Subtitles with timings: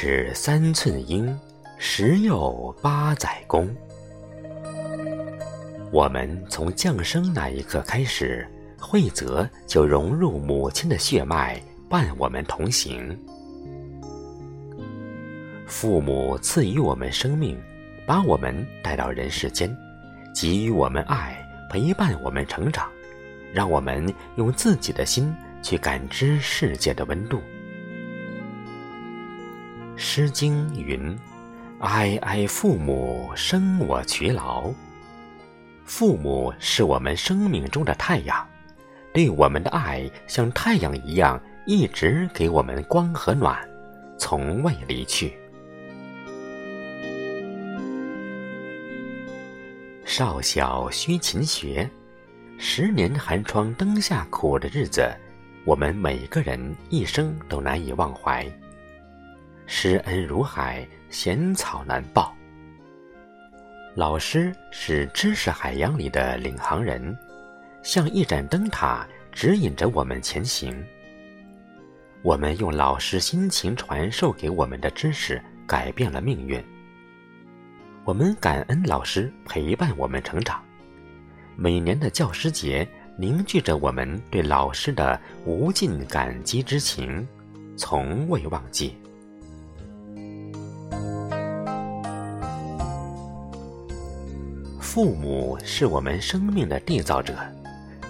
[0.00, 1.36] 尺三寸阴，
[1.76, 3.68] 十有八载功。
[5.90, 8.46] 我们从降生那一刻开始，
[8.78, 11.60] 惠泽就融入母亲的血脉，
[11.90, 13.18] 伴我们同行。
[15.66, 17.60] 父母赐予我们生命，
[18.06, 19.68] 把我们带到人世间，
[20.32, 22.88] 给予我们爱，陪伴我们成长，
[23.52, 27.38] 让我们用自己的心去感知世界的温度。
[30.00, 31.18] 《诗经》云
[31.82, 34.72] ：“哀哀父母，生我劬劳。”
[35.84, 38.46] 父母是我们生命中的太阳，
[39.12, 43.58] 对我们的爱像太阳一样，一直给我们光和暖，
[44.16, 45.36] 从未离去。
[50.04, 51.90] 少小须勤学，
[52.56, 55.12] 十年寒窗灯下苦的日子，
[55.64, 58.48] 我们每个人一生都难以忘怀。
[59.70, 62.34] 师恩如海，贤草难报。
[63.94, 67.14] 老师是知识海洋里的领航人，
[67.82, 70.82] 像一盏灯塔，指引着我们前行。
[72.22, 76.64] 我们用老师辛勤传授给我们的知识，改变了命运。
[78.06, 80.64] 我们感恩老师陪伴我们成长。
[81.56, 87.28] 每年的教师节，凝聚着我们对老师的无尽感激之情，
[87.76, 88.96] 从未忘记。
[94.98, 97.32] 父母是我们生命的缔造者，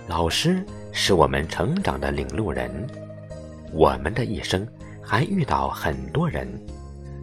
[0.06, 2.70] 老师是我们成长的领路人。
[3.75, 4.67] 我们的一生
[5.03, 6.48] 还遇到很多人，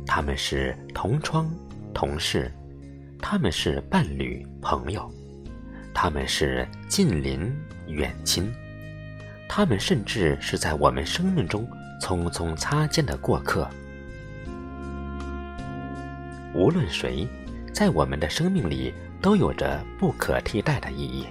[0.05, 1.49] 他们是同窗、
[1.95, 2.51] 同事，
[3.19, 5.11] 他们是伴侣、朋友，
[5.95, 7.51] 他们是近邻、
[7.87, 8.53] 远亲，
[9.49, 11.67] 他们甚至是在我们生命中
[11.99, 13.67] 匆匆擦肩的过客。
[16.53, 17.27] 无论谁，
[17.73, 18.93] 在我们的生命里。
[19.21, 21.25] 都有着不可替代的意义，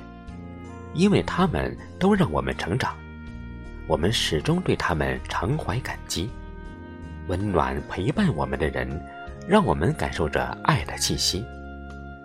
[0.94, 2.96] 因为他们都让我们成长，
[3.86, 6.28] 我们始终对他们常怀感激。
[7.26, 8.88] 温暖陪伴我们的人，
[9.48, 11.42] 让我们感受着爱的气息；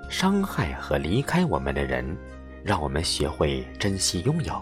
[0.09, 2.17] 伤害和离开我们的人，
[2.63, 4.61] 让我们学会珍惜拥有。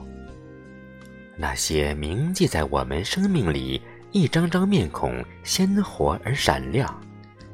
[1.36, 3.82] 那些铭记在我们生命里
[4.12, 7.02] 一张张面孔，鲜活而闪亮，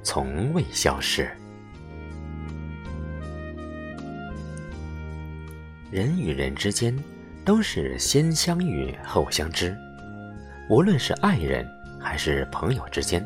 [0.01, 1.29] 从未消失。
[5.93, 6.91] 人与人之间，
[7.45, 9.77] 都是先相遇后相知。
[10.67, 11.63] 无论是爱人
[11.99, 13.23] 还是朋友之间，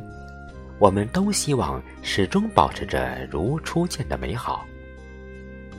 [0.77, 4.65] 我们都希望始终保持着如初见的美好。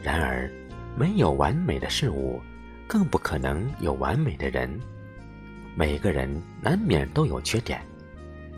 [0.03, 0.51] 然而，
[0.97, 2.41] 没有完美的事物，
[2.87, 4.81] 更不可能有完美的人。
[5.75, 7.83] 每个人难免都有缺点，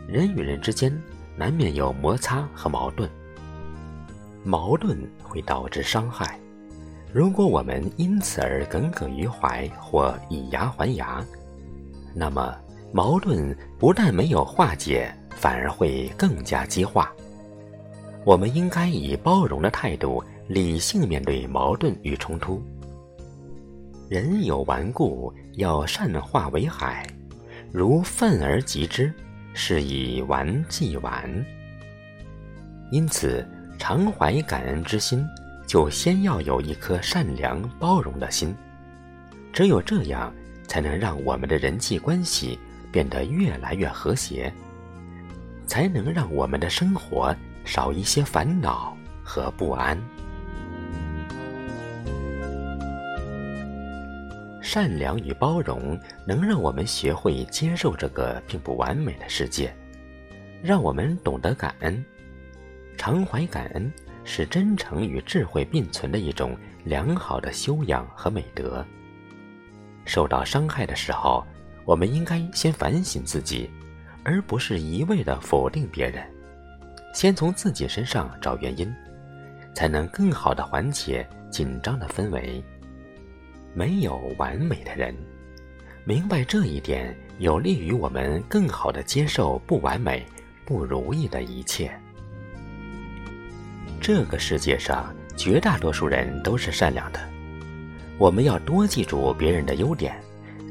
[0.07, 0.89] 人与人之间
[1.35, 3.09] 难免有摩擦和矛盾。
[4.41, 6.39] 矛盾会导致伤害。
[7.13, 11.21] 如果我们因此而耿耿于怀或以牙还牙，
[12.15, 12.55] 那么
[12.93, 17.11] 矛盾不但没有化解，反而会更加激化。
[18.23, 22.63] 我们应该以包容的态度，理性面对矛盾与冲突。
[24.07, 27.05] 人有顽固，要善化为海，
[27.73, 29.13] 如愤而击之，
[29.53, 31.45] 是以顽既顽。
[32.89, 33.45] 因此，
[33.77, 35.25] 常怀感恩之心。
[35.71, 38.53] 就先要有一颗善良包容的心，
[39.53, 40.29] 只有这样，
[40.67, 42.59] 才能让我们的人际关系
[42.91, 44.53] 变得越来越和谐，
[45.65, 47.33] 才能让我们的生活
[47.63, 49.97] 少一些烦恼和不安。
[54.61, 59.73] 善良与包容能让我们学会接受这个并不完美的世界，
[60.61, 62.03] 让我们懂得感恩，
[62.97, 63.89] 常怀感恩。
[64.23, 68.85] 是真诚与智慧并存的一种良好的修养和美德。
[70.05, 71.45] 受到伤害的时候，
[71.85, 73.69] 我们应该先反省自己，
[74.23, 76.23] 而不是一味的否定别人。
[77.13, 78.93] 先从自己身上找原因，
[79.73, 82.63] 才能更好的缓解紧张的氛围。
[83.73, 85.15] 没有完美的人，
[86.03, 90.25] 明白这一点，有利于我们更好的接受不完美、
[90.65, 91.91] 不如意的一切。
[94.01, 97.19] 这个世界上绝大多数人都是善良的，
[98.17, 100.19] 我们要多记住别人的优点，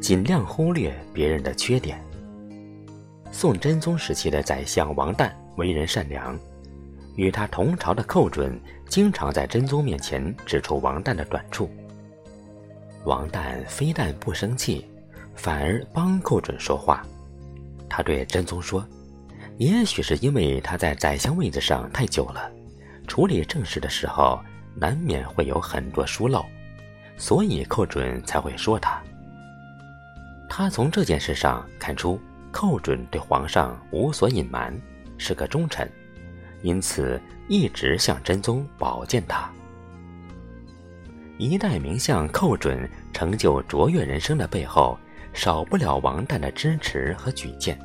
[0.02, 2.04] 尽量忽略别人的缺点。
[3.30, 6.36] 宋真宗时期的宰相王旦为人善良，
[7.14, 11.70] 与他同朝的寇准经常在真宗面前指出王旦的短处。
[13.04, 14.84] 王旦非但不生气，
[15.36, 17.06] 反而帮寇准说话。
[17.88, 18.84] 他对真宗说
[19.56, 22.50] ：“也许是因为他在宰相位子上太久了，
[23.10, 24.40] 处理政事的时候
[24.72, 26.46] 难免会有很多疏漏，
[27.16, 29.02] 所以寇准才会说他。
[30.48, 32.20] 他从这件事上看出
[32.52, 34.72] 寇准对皇上无所隐瞒，
[35.18, 35.90] 是个忠臣，
[36.62, 39.50] 因此一直向真宗保荐他。
[41.36, 44.96] 一代名相寇准成就卓越人生的背后，
[45.32, 47.76] 少不了王旦的支持和举荐，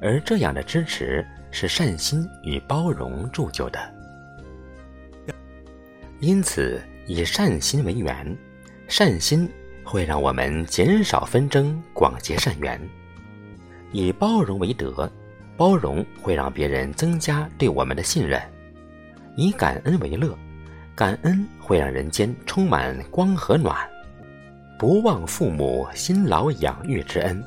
[0.00, 4.01] 而这样的支持是善心与包容铸就的。
[6.22, 8.34] 因此，以善心为源，
[8.88, 9.46] 善心。
[9.84, 12.78] 会让我们减少纷争，广结善缘；
[13.90, 15.10] 以包容为德，
[15.56, 18.40] 包容会让别人增加对我们的信任；
[19.36, 20.38] 以感恩为乐，
[20.94, 23.76] 感恩会让人间充满光和暖。
[24.78, 27.44] 不忘父母辛劳养育之恩，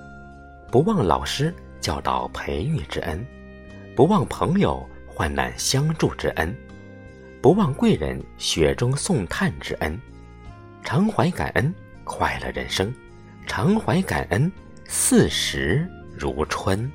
[0.69, 3.25] 不忘老师教导培育之恩，
[3.95, 6.53] 不忘朋友患难相助之恩，
[7.45, 9.95] 不忘贵人雪中送炭之恩，
[10.83, 11.71] 常怀感恩。
[12.03, 12.91] 快乐人生，
[13.45, 14.51] 常怀感恩，
[14.85, 15.87] 四时
[16.17, 16.91] 如春。